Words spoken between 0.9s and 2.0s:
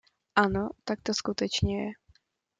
to skutečně je.